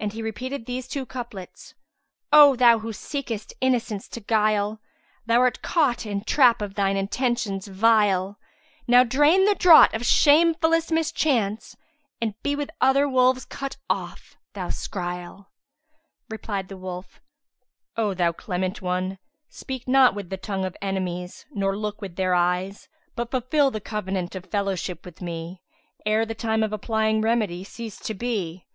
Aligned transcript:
And 0.00 0.12
he 0.12 0.20
repeated 0.20 0.66
these 0.66 0.88
two 0.88 1.06
couplets, 1.06 1.74
"O 2.32 2.56
thou 2.56 2.80
who 2.80 2.92
seekest 2.92 3.54
innocence 3.60 4.08
to 4.08 4.20
'guile, 4.20 4.80
* 5.04 5.26
Thou'rt 5.28 5.62
caught 5.62 6.04
in 6.04 6.24
trap 6.24 6.60
of 6.60 6.74
thine 6.74 6.96
intentions 6.96 7.68
vile: 7.68 8.36
Now 8.88 9.04
drain 9.04 9.44
the 9.44 9.54
draught 9.54 9.94
of 9.94 10.02
shamefullest 10.04 10.90
mischance, 10.90 11.76
* 11.98 12.20
And 12.20 12.34
be 12.42 12.56
with 12.56 12.70
other 12.80 13.08
wolves 13.08 13.44
cut 13.44 13.76
off, 13.88 14.34
thou 14.54 14.70
scroyle!" 14.70 15.50
Replied 16.28 16.66
the 16.66 16.76
wolf, 16.76 17.20
"O 17.96 18.12
thou 18.12 18.32
clement 18.32 18.82
one, 18.82 19.18
speak 19.48 19.86
not 19.86 20.16
with 20.16 20.30
the 20.30 20.36
tongue 20.36 20.64
of 20.64 20.76
enemies 20.82 21.46
nor 21.52 21.76
look 21.78 22.00
with 22.00 22.16
their 22.16 22.34
eyes; 22.34 22.88
but 23.14 23.30
fulfil 23.30 23.70
the 23.70 23.80
covenant 23.80 24.34
of 24.34 24.46
fellowship 24.46 25.04
with 25.04 25.22
me, 25.22 25.62
ere 26.04 26.26
the 26.26 26.34
time 26.34 26.64
of 26.64 26.72
applying 26.72 27.20
remedy 27.20 27.62
cease 27.62 27.98
to 28.00 28.14
be. 28.14 28.66